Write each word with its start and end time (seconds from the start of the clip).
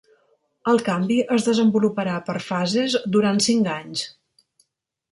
El 0.71 0.79
canvi 0.87 1.17
es 1.35 1.45
desenvoluparà 1.49 2.17
per 2.31 2.37
fases 2.49 2.99
durant 3.19 3.45
cinc 3.51 3.73
anys. 3.79 4.07